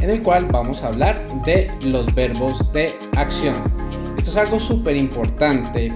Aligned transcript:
en 0.00 0.10
el 0.10 0.22
cual 0.22 0.46
vamos 0.46 0.82
a 0.82 0.88
hablar 0.88 1.26
de 1.44 1.70
los 1.86 2.14
verbos 2.14 2.72
de 2.72 2.90
acción. 3.16 3.54
Esto 4.16 4.30
es 4.30 4.36
algo 4.36 4.58
súper 4.58 4.96
importante 4.96 5.92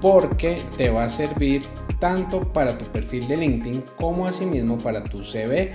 porque 0.00 0.58
te 0.76 0.90
va 0.90 1.04
a 1.04 1.08
servir 1.08 1.62
tanto 1.98 2.52
para 2.52 2.76
tu 2.76 2.84
perfil 2.86 3.26
de 3.26 3.36
LinkedIn 3.36 3.82
como 3.96 4.26
asimismo 4.26 4.78
para 4.78 5.02
tu 5.04 5.24
CV, 5.24 5.72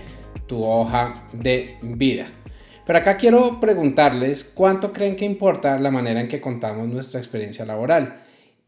tu 0.47 0.63
hoja 0.63 1.13
de 1.33 1.77
vida. 1.81 2.25
Pero 2.85 2.99
acá 2.99 3.17
quiero 3.17 3.59
preguntarles 3.59 4.43
cuánto 4.43 4.91
creen 4.91 5.15
que 5.15 5.25
importa 5.25 5.79
la 5.79 5.91
manera 5.91 6.19
en 6.21 6.27
que 6.27 6.41
contamos 6.41 6.87
nuestra 6.87 7.19
experiencia 7.19 7.65
laboral. 7.65 8.21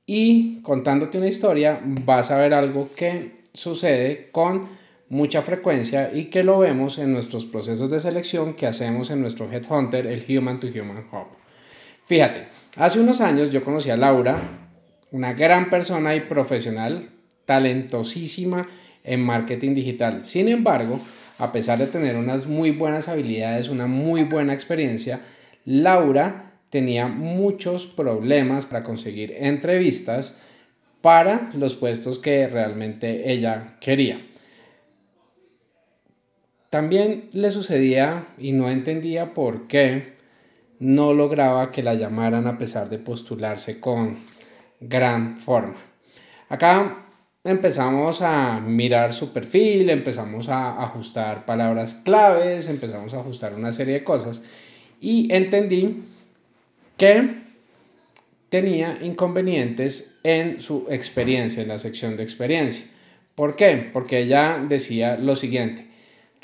Y 0.06 0.62
contándote 0.62 1.18
una 1.18 1.28
historia, 1.28 1.82
vas 1.84 2.32
a 2.32 2.38
ver 2.38 2.54
algo 2.54 2.90
que 2.96 3.42
sucede 3.54 4.30
con 4.32 4.68
mucha 5.16 5.42
frecuencia 5.42 6.12
y 6.14 6.26
que 6.26 6.44
lo 6.44 6.60
vemos 6.60 6.98
en 6.98 7.14
nuestros 7.14 7.46
procesos 7.46 7.90
de 7.90 8.02
selección 8.02 8.54
que 8.54 8.68
hacemos 8.68 9.10
en 9.10 9.22
nuestro 9.22 9.50
Headhunter, 9.50 10.06
el 10.08 10.26
Human 10.28 10.60
to 10.60 10.68
Human 10.68 11.06
Hub. 11.10 11.28
Fíjate, 12.06 12.48
hace 12.76 13.00
unos 13.00 13.22
años 13.22 13.50
yo 13.50 13.64
conocí 13.64 13.90
a 13.90 13.96
Laura, 13.96 14.38
una 15.12 15.34
gran 15.34 15.70
persona 15.70 16.14
y 16.16 16.20
profesional, 16.20 17.02
talentosísima 17.46 18.68
en 19.06 19.22
marketing 19.22 19.74
digital. 19.74 20.22
Sin 20.22 20.50
embargo, 20.50 21.00
a 21.40 21.54
pesar 21.54 21.80
de 21.80 21.88
tener 21.88 22.18
unas 22.18 22.46
muy 22.46 22.72
buenas 22.72 23.08
habilidades, 23.08 23.70
una 23.70 23.88
muy 23.88 24.24
buena 24.24 24.54
experiencia, 24.54 25.22
Laura 25.64 26.60
tenía 26.70 27.08
muchos 27.08 27.88
problemas 27.88 28.66
para 28.66 28.84
conseguir 28.84 29.34
entrevistas 29.38 30.38
para 31.02 31.50
los 31.54 31.76
puestos 31.76 32.20
que 32.20 32.48
realmente 32.48 33.32
ella 33.32 33.78
quería. 33.80 34.20
También 36.76 37.30
le 37.32 37.52
sucedía 37.52 38.28
y 38.38 38.52
no 38.52 38.70
entendía 38.70 39.34
por 39.34 39.66
qué 39.66 40.16
no 40.80 41.14
lograba 41.14 41.72
que 41.72 41.82
la 41.82 41.94
llamaran 41.94 42.48
a 42.48 42.58
pesar 42.58 42.90
de 42.90 42.98
postularse 42.98 43.80
con 43.80 44.18
gran 44.82 45.38
forma. 45.38 45.78
Acá 46.50 46.98
empezamos 47.46 48.22
a 48.22 48.60
mirar 48.60 49.14
su 49.14 49.32
perfil, 49.32 49.90
empezamos 49.90 50.50
a 50.50 50.84
ajustar 50.84 51.46
palabras 51.46 52.02
claves, 52.04 52.68
empezamos 52.68 53.14
a 53.14 53.22
ajustar 53.22 53.54
una 53.54 53.72
serie 53.72 53.94
de 53.94 54.04
cosas 54.04 54.42
y 55.00 55.34
entendí 55.34 56.04
que 56.98 57.36
tenía 58.50 58.98
inconvenientes 59.02 60.20
en 60.24 60.60
su 60.60 60.88
experiencia, 60.90 61.64
en 61.64 61.70
la 61.70 61.80
sección 61.80 62.18
de 62.18 62.24
experiencia. 62.24 62.88
¿Por 63.34 63.56
qué? 63.56 63.90
Porque 63.94 64.20
ella 64.20 64.62
decía 64.68 65.16
lo 65.16 65.38
siguiente, 65.38 65.95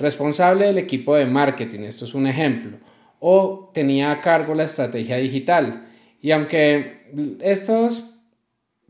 responsable 0.01 0.65
del 0.65 0.77
equipo 0.77 1.15
de 1.15 1.25
marketing, 1.25 1.81
esto 1.81 2.05
es 2.05 2.13
un 2.13 2.27
ejemplo, 2.27 2.77
o 3.19 3.69
tenía 3.73 4.11
a 4.11 4.21
cargo 4.21 4.55
la 4.55 4.63
estrategia 4.63 5.17
digital. 5.17 5.87
Y 6.21 6.31
aunque 6.31 7.37
estas 7.39 8.19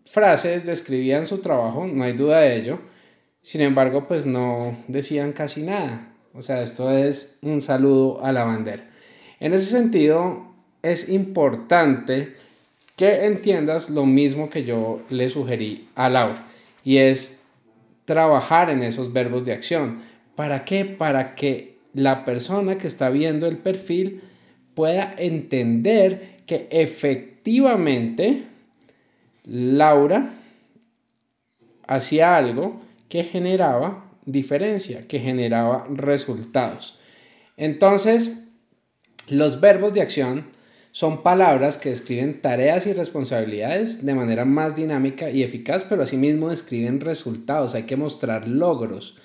frases 0.05 0.65
describían 0.65 1.27
su 1.27 1.39
trabajo, 1.39 1.85
no 1.85 2.03
hay 2.03 2.13
duda 2.13 2.39
de 2.41 2.55
ello, 2.55 2.79
sin 3.41 3.61
embargo, 3.61 4.07
pues 4.07 4.25
no 4.25 4.77
decían 4.87 5.31
casi 5.33 5.63
nada. 5.63 6.07
O 6.33 6.41
sea, 6.41 6.61
esto 6.61 6.91
es 6.91 7.39
un 7.41 7.61
saludo 7.61 8.23
a 8.23 8.31
la 8.31 8.43
bandera. 8.43 8.89
En 9.39 9.53
ese 9.53 9.65
sentido, 9.65 10.47
es 10.81 11.09
importante 11.09 12.35
que 12.95 13.25
entiendas 13.25 13.89
lo 13.89 14.05
mismo 14.05 14.49
que 14.49 14.63
yo 14.63 15.01
le 15.09 15.27
sugerí 15.29 15.89
a 15.95 16.09
Laura, 16.09 16.45
y 16.83 16.97
es 16.97 17.41
trabajar 18.05 18.69
en 18.69 18.83
esos 18.83 19.11
verbos 19.13 19.45
de 19.45 19.53
acción. 19.53 20.01
¿Para 20.35 20.65
qué? 20.65 20.85
Para 20.85 21.35
que 21.35 21.77
la 21.93 22.23
persona 22.25 22.77
que 22.77 22.87
está 22.87 23.09
viendo 23.09 23.47
el 23.47 23.57
perfil 23.57 24.21
pueda 24.73 25.13
entender 25.17 26.37
que 26.45 26.67
efectivamente 26.71 28.43
Laura 29.45 30.33
hacía 31.87 32.37
algo 32.37 32.81
que 33.09 33.23
generaba 33.23 34.05
diferencia, 34.25 35.07
que 35.07 35.19
generaba 35.19 35.87
resultados. 35.93 36.99
Entonces, 37.57 38.47
los 39.29 39.59
verbos 39.59 39.93
de 39.93 40.01
acción 40.01 40.47
son 40.91 41.23
palabras 41.23 41.77
que 41.77 41.89
describen 41.89 42.41
tareas 42.41 42.85
y 42.85 42.93
responsabilidades 42.93 44.05
de 44.05 44.13
manera 44.13 44.45
más 44.45 44.75
dinámica 44.75 45.29
y 45.29 45.43
eficaz, 45.43 45.85
pero 45.87 46.03
asimismo 46.03 46.49
describen 46.49 46.99
resultados, 46.99 47.75
hay 47.75 47.83
que 47.83 47.95
mostrar 47.95 48.47
logros. 48.47 49.17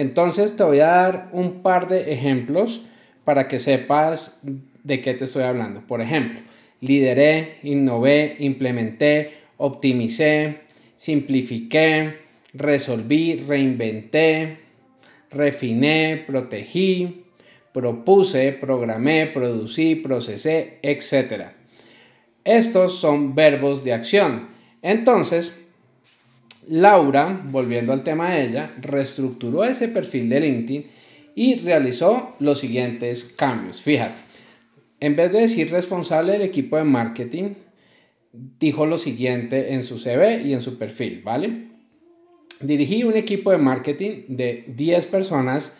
Entonces 0.00 0.56
te 0.56 0.64
voy 0.64 0.80
a 0.80 0.86
dar 0.86 1.28
un 1.30 1.60
par 1.60 1.86
de 1.86 2.10
ejemplos 2.10 2.80
para 3.22 3.48
que 3.48 3.58
sepas 3.58 4.40
de 4.82 5.02
qué 5.02 5.12
te 5.12 5.24
estoy 5.24 5.42
hablando. 5.42 5.82
Por 5.86 6.00
ejemplo, 6.00 6.40
lideré, 6.80 7.58
innové, 7.62 8.34
implementé, 8.38 9.34
optimicé, 9.58 10.60
simplifiqué, 10.96 12.16
resolví, 12.54 13.44
reinventé, 13.46 14.60
refiné, 15.30 16.24
protegí, 16.26 17.26
propuse, 17.70 18.52
programé, 18.58 19.26
producí, 19.26 19.96
procesé, 19.96 20.78
etc. 20.80 21.48
Estos 22.42 22.98
son 22.98 23.34
verbos 23.34 23.84
de 23.84 23.92
acción. 23.92 24.48
Entonces, 24.80 25.62
Laura, 26.68 27.42
volviendo 27.44 27.92
al 27.92 28.04
tema 28.04 28.30
de 28.30 28.46
ella, 28.46 28.70
reestructuró 28.80 29.64
ese 29.64 29.88
perfil 29.88 30.28
de 30.28 30.40
LinkedIn 30.40 30.86
y 31.34 31.54
realizó 31.56 32.34
los 32.38 32.58
siguientes 32.60 33.24
cambios. 33.24 33.82
Fíjate, 33.82 34.20
en 35.00 35.16
vez 35.16 35.32
de 35.32 35.40
decir 35.40 35.70
responsable 35.70 36.32
del 36.32 36.42
equipo 36.42 36.76
de 36.76 36.84
marketing, 36.84 37.54
dijo 38.32 38.86
lo 38.86 38.98
siguiente 38.98 39.72
en 39.72 39.82
su 39.82 39.98
CV 39.98 40.42
y 40.42 40.52
en 40.52 40.60
su 40.60 40.78
perfil, 40.78 41.22
¿vale? 41.24 41.68
Dirigí 42.60 43.04
un 43.04 43.16
equipo 43.16 43.50
de 43.50 43.58
marketing 43.58 44.24
de 44.28 44.64
10 44.68 45.06
personas 45.06 45.78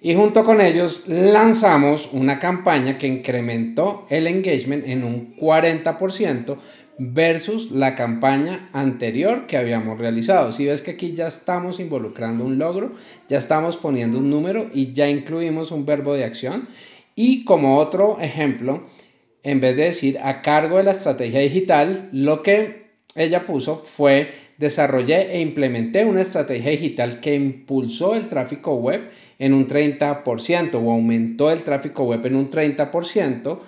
y 0.00 0.14
junto 0.14 0.42
con 0.42 0.60
ellos 0.60 1.06
lanzamos 1.06 2.08
una 2.12 2.38
campaña 2.38 2.98
que 2.98 3.06
incrementó 3.06 4.06
el 4.08 4.26
engagement 4.26 4.86
en 4.88 5.04
un 5.04 5.36
40% 5.36 6.56
versus 6.98 7.70
la 7.70 7.94
campaña 7.94 8.68
anterior 8.72 9.46
que 9.46 9.56
habíamos 9.56 9.98
realizado. 9.98 10.52
Si 10.52 10.66
ves 10.66 10.82
que 10.82 10.92
aquí 10.92 11.14
ya 11.14 11.26
estamos 11.26 11.80
involucrando 11.80 12.44
un 12.44 12.58
logro, 12.58 12.92
ya 13.28 13.38
estamos 13.38 13.76
poniendo 13.76 14.18
un 14.18 14.30
número 14.30 14.68
y 14.72 14.92
ya 14.92 15.08
incluimos 15.08 15.70
un 15.70 15.86
verbo 15.86 16.14
de 16.14 16.24
acción. 16.24 16.68
Y 17.14 17.44
como 17.44 17.78
otro 17.78 18.18
ejemplo, 18.20 18.84
en 19.42 19.60
vez 19.60 19.76
de 19.76 19.84
decir 19.84 20.18
a 20.22 20.42
cargo 20.42 20.76
de 20.76 20.84
la 20.84 20.92
estrategia 20.92 21.40
digital, 21.40 22.08
lo 22.12 22.42
que 22.42 22.82
ella 23.14 23.44
puso 23.46 23.76
fue 23.76 24.30
desarrollé 24.58 25.34
e 25.34 25.40
implementé 25.40 26.04
una 26.04 26.22
estrategia 26.22 26.70
digital 26.70 27.20
que 27.20 27.34
impulsó 27.34 28.14
el 28.14 28.28
tráfico 28.28 28.74
web 28.74 29.10
en 29.38 29.54
un 29.54 29.66
30% 29.66 30.74
o 30.74 30.92
aumentó 30.92 31.50
el 31.50 31.62
tráfico 31.62 32.04
web 32.04 32.24
en 32.26 32.36
un 32.36 32.48
30% 32.48 33.58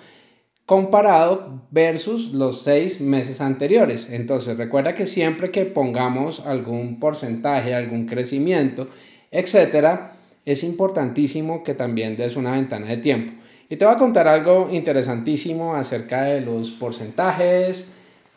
comparado 0.65 1.61
versus 1.71 2.33
los 2.33 2.63
seis 2.63 3.01
meses 3.01 3.41
anteriores. 3.41 4.09
Entonces 4.09 4.57
recuerda 4.57 4.95
que 4.95 5.05
siempre 5.05 5.51
que 5.51 5.65
pongamos 5.65 6.39
algún 6.45 6.99
porcentaje, 6.99 7.75
algún 7.75 8.07
crecimiento, 8.07 8.87
etcétera, 9.31 10.13
es 10.45 10.63
importantísimo 10.63 11.63
que 11.63 11.73
también 11.73 12.15
des 12.15 12.35
una 12.35 12.53
ventana 12.53 12.87
de 12.87 12.97
tiempo. 12.97 13.33
Y 13.67 13.77
te 13.77 13.85
voy 13.85 13.95
a 13.95 13.97
contar 13.97 14.27
algo 14.27 14.69
interesantísimo 14.71 15.75
acerca 15.75 16.23
de 16.23 16.41
los 16.41 16.71
porcentajes, 16.71 17.93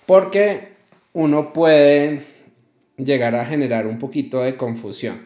porque 0.07 0.69
uno 1.13 1.53
puede 1.53 2.23
llegar 2.97 3.35
a 3.35 3.45
generar 3.45 3.87
un 3.87 3.99
poquito 3.99 4.41
de 4.41 4.57
confusión. 4.57 5.21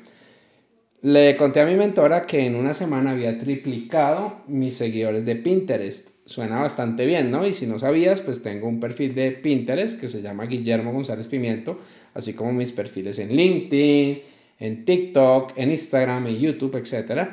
Le 1.02 1.36
conté 1.36 1.60
a 1.60 1.66
mi 1.66 1.76
mentora 1.76 2.22
que 2.22 2.46
en 2.46 2.56
una 2.56 2.74
semana 2.74 3.12
había 3.12 3.38
triplicado 3.38 4.36
mis 4.48 4.76
seguidores 4.76 5.24
de 5.24 5.36
Pinterest. 5.36 6.11
Suena 6.24 6.60
bastante 6.60 7.04
bien, 7.04 7.30
¿no? 7.30 7.46
Y 7.46 7.52
si 7.52 7.66
no 7.66 7.78
sabías, 7.78 8.20
pues 8.20 8.42
tengo 8.42 8.68
un 8.68 8.78
perfil 8.78 9.14
de 9.14 9.32
Pinterest 9.32 10.00
que 10.00 10.06
se 10.06 10.22
llama 10.22 10.46
Guillermo 10.46 10.92
González 10.92 11.26
Pimiento, 11.26 11.80
así 12.14 12.32
como 12.32 12.52
mis 12.52 12.72
perfiles 12.72 13.18
en 13.18 13.34
LinkedIn, 13.34 14.22
en 14.60 14.84
TikTok, 14.84 15.54
en 15.56 15.70
Instagram, 15.70 16.28
en 16.28 16.38
YouTube, 16.38 16.76
etc. 16.76 17.30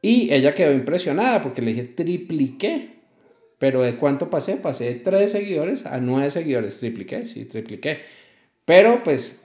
Y 0.00 0.32
ella 0.32 0.54
quedó 0.54 0.72
impresionada 0.72 1.40
porque 1.42 1.62
le 1.62 1.72
dije, 1.72 1.84
tripliqué 1.84 2.90
Pero 3.58 3.82
¿de 3.82 3.96
cuánto 3.96 4.30
pasé? 4.30 4.56
Pasé 4.56 4.84
de 4.84 4.94
3 4.96 5.32
seguidores 5.32 5.86
a 5.86 5.98
9 5.98 6.30
seguidores. 6.30 6.78
Tripliqué, 6.78 7.24
sí, 7.24 7.46
tripliqué. 7.46 8.00
Pero 8.64 9.02
pues 9.02 9.42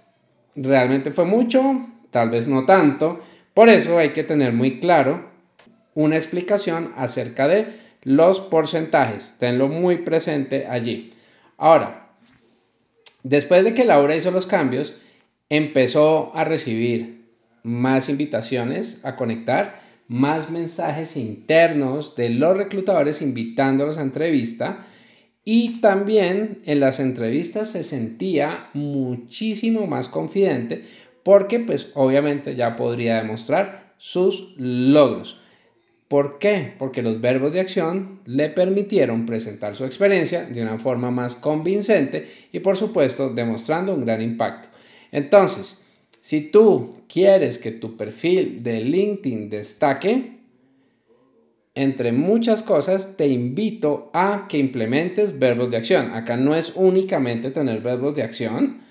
realmente 0.55 1.11
fue 1.11 1.25
mucho, 1.25 1.87
tal 2.11 2.29
vez 2.29 2.47
no 2.47 2.65
tanto. 2.65 3.21
Por 3.53 3.69
eso 3.69 3.97
hay 3.97 4.09
que 4.09 4.23
tener 4.23 4.53
muy 4.53 4.79
claro 4.79 5.29
una 5.95 6.17
explicación 6.17 6.91
acerca 6.95 7.47
de 7.47 7.88
los 8.03 8.39
porcentajes. 8.39 9.35
Tenlo 9.39 9.67
muy 9.67 9.99
presente 9.99 10.67
allí. 10.67 11.13
Ahora, 11.57 12.09
después 13.23 13.63
de 13.63 13.73
que 13.73 13.85
Laura 13.85 14.15
hizo 14.15 14.31
los 14.31 14.45
cambios, 14.45 14.95
empezó 15.49 16.31
a 16.35 16.43
recibir 16.43 17.19
más 17.63 18.09
invitaciones 18.09 19.03
a 19.03 19.15
conectar, 19.15 19.81
más 20.07 20.49
mensajes 20.49 21.17
internos 21.17 22.15
de 22.15 22.29
los 22.29 22.57
reclutadores 22.57 23.21
invitándolos 23.21 23.97
a 23.97 24.01
entrevista 24.01 24.85
y 25.43 25.81
también 25.81 26.61
en 26.65 26.79
las 26.79 26.99
entrevistas 26.99 27.71
se 27.71 27.83
sentía 27.83 28.69
muchísimo 28.73 29.87
más 29.87 30.07
confidente 30.07 30.83
porque 31.23 31.59
pues 31.59 31.91
obviamente 31.95 32.55
ya 32.55 32.75
podría 32.75 33.17
demostrar 33.17 33.93
sus 33.97 34.53
logros. 34.57 35.41
¿Por 36.09 36.39
qué? 36.39 36.73
Porque 36.79 37.03
los 37.03 37.21
verbos 37.21 37.53
de 37.53 37.59
acción 37.59 38.19
le 38.25 38.49
permitieron 38.49 39.27
presentar 39.27 39.75
su 39.75 39.85
experiencia 39.85 40.43
de 40.43 40.63
una 40.63 40.79
forma 40.79 41.11
más 41.11 41.35
convincente 41.35 42.25
y 42.51 42.59
por 42.59 42.75
supuesto 42.75 43.29
demostrando 43.29 43.93
un 43.93 44.05
gran 44.05 44.19
impacto. 44.19 44.69
Entonces, 45.11 45.85
si 46.19 46.49
tú 46.49 47.03
quieres 47.07 47.59
que 47.59 47.71
tu 47.71 47.95
perfil 47.95 48.63
de 48.63 48.81
LinkedIn 48.81 49.51
destaque, 49.51 50.39
entre 51.75 52.11
muchas 52.11 52.63
cosas 52.63 53.15
te 53.15 53.27
invito 53.27 54.09
a 54.11 54.47
que 54.49 54.57
implementes 54.57 55.37
verbos 55.37 55.69
de 55.69 55.77
acción. 55.77 56.15
Acá 56.15 56.37
no 56.37 56.55
es 56.55 56.73
únicamente 56.75 57.51
tener 57.51 57.81
verbos 57.81 58.15
de 58.15 58.23
acción. 58.23 58.81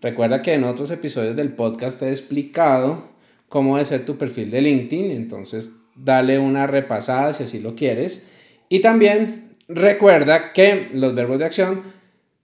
Recuerda 0.00 0.42
que 0.42 0.54
en 0.54 0.62
otros 0.62 0.92
episodios 0.92 1.34
del 1.34 1.54
podcast 1.54 2.00
he 2.04 2.10
explicado 2.10 3.17
cómo 3.48 3.76
debe 3.76 3.88
ser 3.88 4.04
tu 4.04 4.16
perfil 4.16 4.50
de 4.50 4.62
LinkedIn, 4.62 5.10
entonces 5.10 5.72
dale 5.94 6.38
una 6.38 6.66
repasada 6.66 7.32
si 7.32 7.44
así 7.44 7.60
lo 7.60 7.74
quieres. 7.74 8.30
Y 8.68 8.80
también 8.80 9.50
recuerda 9.68 10.52
que 10.52 10.88
los 10.92 11.14
verbos 11.14 11.38
de 11.38 11.44
acción 11.44 11.82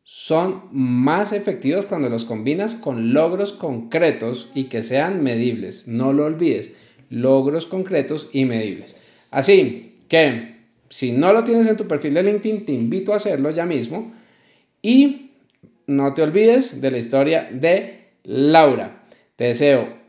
son 0.03 0.65
más 0.71 1.33
efectivos 1.33 1.87
cuando 1.87 2.11
los 2.11 2.25
combinas 2.25 2.75
con 2.75 3.15
logros 3.15 3.53
concretos 3.53 4.51
y 4.55 4.65
que 4.65 4.83
sean 4.83 5.23
medibles. 5.23 5.89
No 5.89 6.13
lo 6.13 6.27
olvides, 6.27 6.73
logros 7.09 7.67
concretos 7.67 8.29
y 8.33 8.45
medibles. 8.45 8.97
Así 9.31 9.97
que 10.09 10.55
si 10.91 11.13
no 11.13 11.33
lo 11.33 11.45
tienes 11.45 11.67
en 11.67 11.77
tu 11.77 11.89
perfil 11.89 12.15
de 12.15 12.23
LinkedIn, 12.23 12.67
te 12.67 12.73
invito 12.73 13.13
a 13.13 13.17
hacerlo 13.17 13.51
ya 13.51 13.65
mismo. 13.65 14.13
Y 14.83 15.31
no 15.87 16.13
te 16.13 16.23
olvides 16.23 16.81
de 16.81 16.91
la 16.91 16.99
historia 16.99 17.49
de 17.51 18.09
Laura. 18.25 19.05
Te 19.37 19.45
deseo 19.45 20.04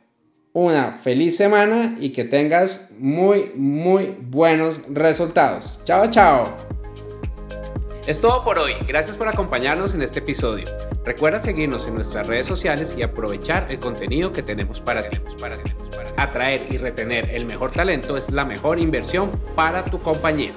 una 0.56 0.94
feliz 0.94 1.36
semana 1.36 1.98
y 2.00 2.14
que 2.14 2.24
tengas 2.24 2.90
muy, 2.98 3.52
muy 3.56 4.16
buenos 4.22 4.84
resultados. 4.90 5.82
Chao, 5.84 6.10
chao. 6.10 6.56
Es 8.08 8.22
todo 8.22 8.42
por 8.42 8.58
hoy. 8.58 8.72
Gracias 8.88 9.18
por 9.18 9.28
acompañarnos 9.28 9.94
en 9.94 10.02
este 10.02 10.20
episodio. 10.20 10.66
Recuerda 11.04 11.40
seguirnos 11.40 11.88
en 11.90 11.96
nuestras 11.96 12.28
redes 12.28 12.46
sociales 12.46 12.96
y 12.98 13.02
aprovechar 13.02 13.68
el 13.70 13.80
contenido 13.80 14.32
que 14.32 14.44
tenemos 14.44 14.80
para 14.80 15.04
ti. 15.10 15.18
Atraer 16.16 16.66
y 16.72 16.78
retener 16.78 17.32
el 17.32 17.46
mejor 17.46 17.72
talento 17.72 18.16
es 18.16 18.32
la 18.32 18.46
mejor 18.46 18.80
inversión 18.80 19.32
para 19.56 19.84
tu 19.84 20.00
compañía. 20.00 20.56